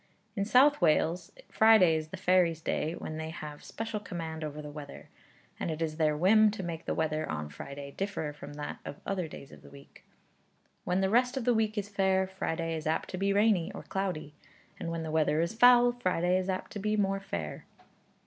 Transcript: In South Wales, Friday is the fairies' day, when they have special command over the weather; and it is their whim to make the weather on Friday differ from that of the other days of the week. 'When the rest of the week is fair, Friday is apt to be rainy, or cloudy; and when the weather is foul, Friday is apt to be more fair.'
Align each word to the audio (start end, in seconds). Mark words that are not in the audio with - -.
In 0.35 0.45
South 0.45 0.81
Wales, 0.81 1.31
Friday 1.47 1.95
is 1.95 2.07
the 2.07 2.17
fairies' 2.17 2.61
day, 2.63 2.93
when 2.93 3.17
they 3.17 3.29
have 3.29 3.63
special 3.63 3.99
command 3.99 4.43
over 4.43 4.59
the 4.59 4.71
weather; 4.71 5.09
and 5.59 5.69
it 5.69 5.79
is 5.79 5.97
their 5.97 6.17
whim 6.17 6.49
to 6.49 6.63
make 6.63 6.85
the 6.85 6.95
weather 6.95 7.29
on 7.31 7.49
Friday 7.49 7.91
differ 7.91 8.33
from 8.33 8.53
that 8.53 8.79
of 8.83 8.95
the 9.03 9.11
other 9.11 9.27
days 9.27 9.51
of 9.51 9.61
the 9.61 9.69
week. 9.69 10.03
'When 10.85 11.01
the 11.01 11.09
rest 11.11 11.37
of 11.37 11.45
the 11.45 11.53
week 11.53 11.77
is 11.77 11.87
fair, 11.87 12.25
Friday 12.25 12.75
is 12.75 12.87
apt 12.87 13.11
to 13.11 13.19
be 13.19 13.31
rainy, 13.31 13.71
or 13.73 13.83
cloudy; 13.83 14.33
and 14.79 14.89
when 14.89 15.03
the 15.03 15.11
weather 15.11 15.39
is 15.39 15.53
foul, 15.53 15.91
Friday 15.91 16.35
is 16.35 16.49
apt 16.49 16.71
to 16.71 16.79
be 16.79 16.97
more 16.97 17.19
fair.' 17.19 17.65